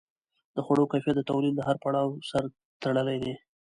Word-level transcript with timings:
د 0.55 0.57
خوړو 0.65 0.89
کیفیت 0.91 1.15
د 1.17 1.21
تولید 1.29 1.53
له 1.57 1.63
هر 1.67 1.77
پړاو 1.83 2.09
سره 2.29 2.47
تړلی 2.83 3.17
دی. 3.23 3.33